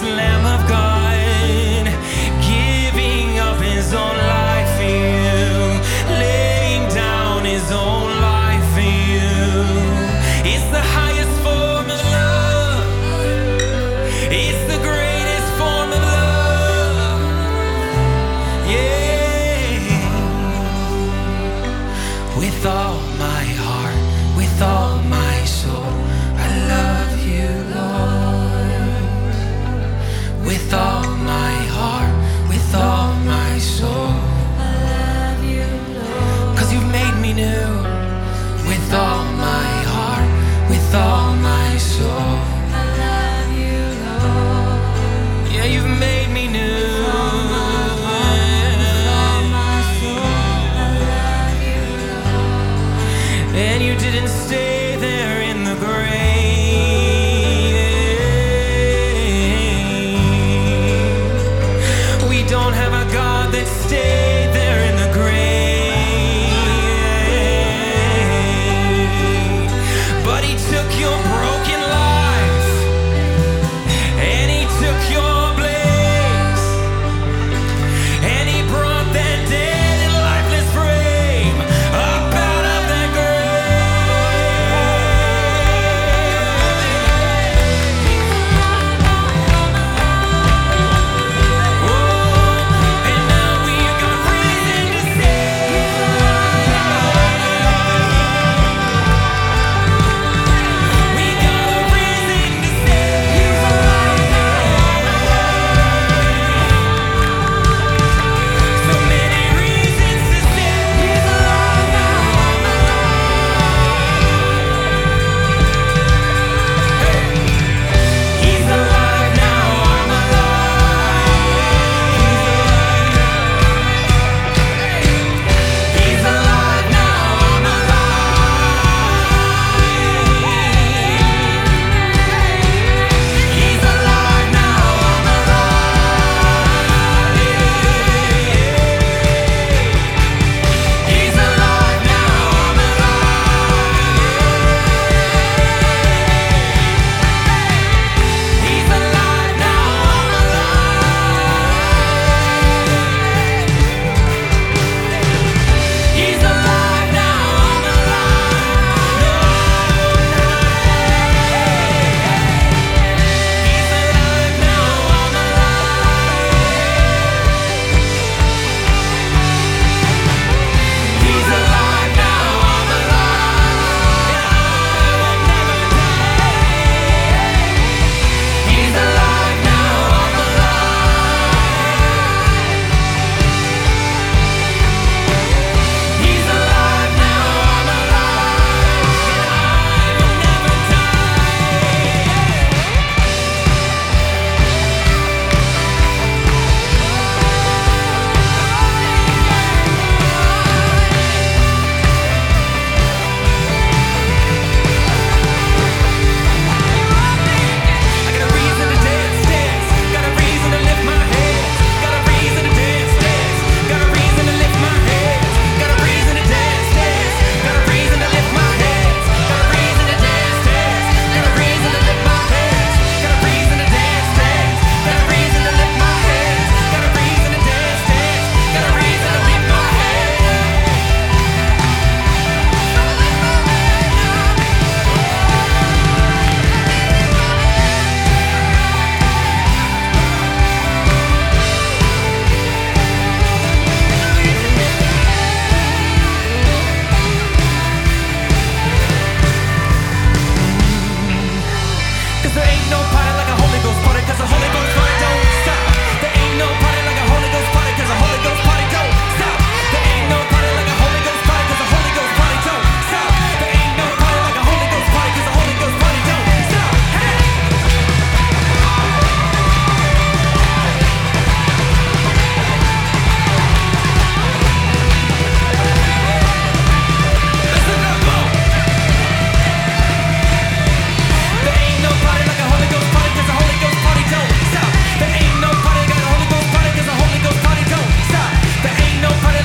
spotless 0.00 0.49
didn't 54.10 54.28
stay 54.28 54.79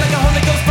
like 0.00 0.12
a 0.12 0.16
Holy 0.16 0.40
Ghost. 0.40 0.63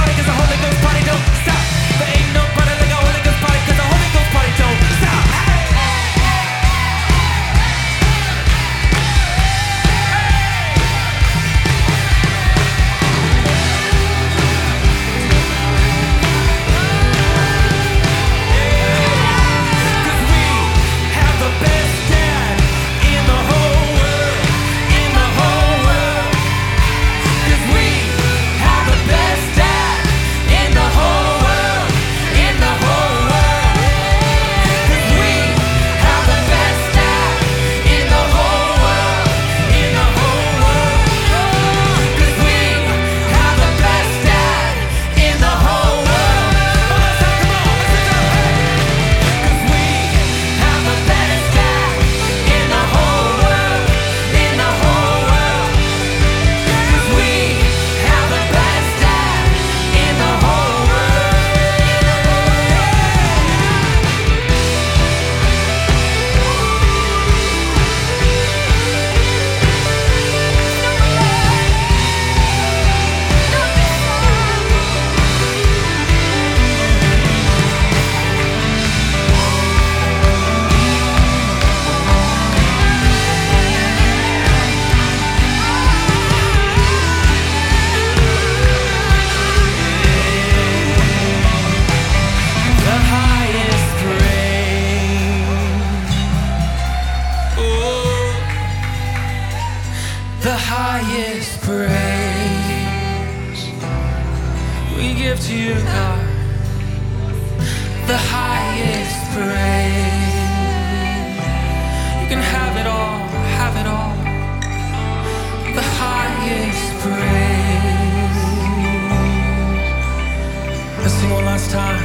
Let's 121.03 121.15
sing 121.15 121.31
one 121.31 121.44
last 121.44 121.69
time. 121.69 122.00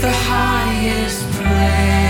The 0.00 0.10
highest 0.10 1.30
praise. 1.30 2.01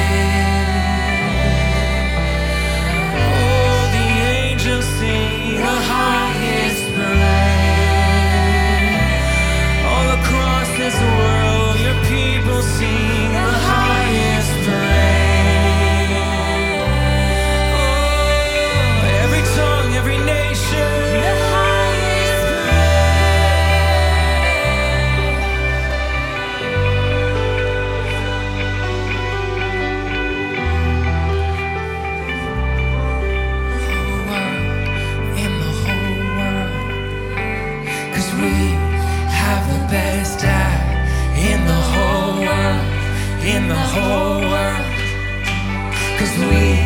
Cause 46.23 46.39
we 46.39 46.77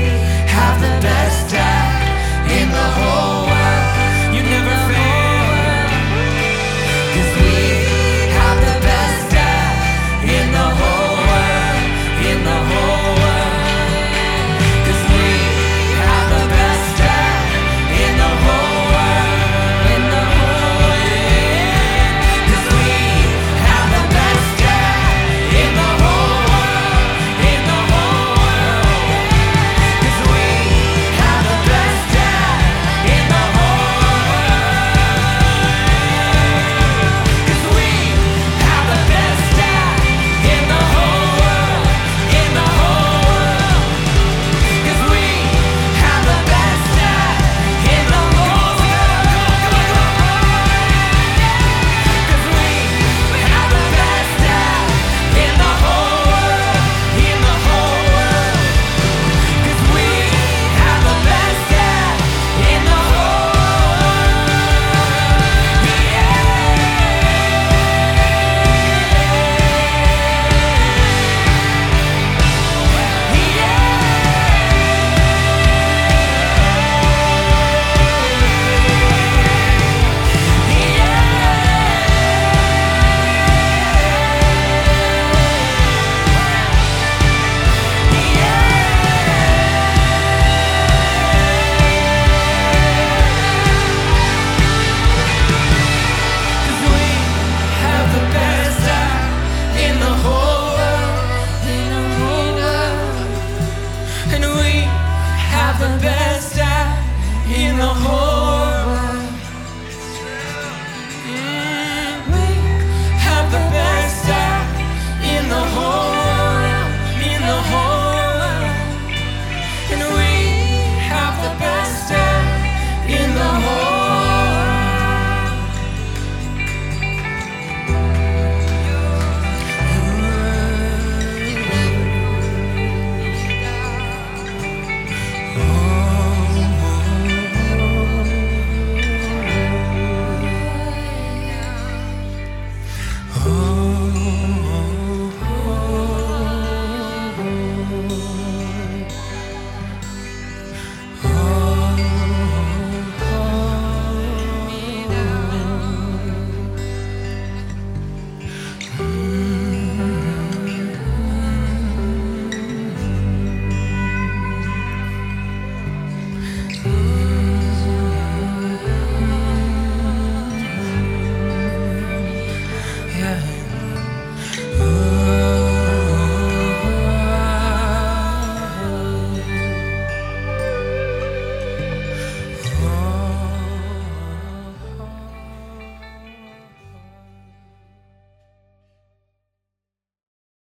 have 0.49 0.81
the 0.81 1.07
best. 1.07 1.16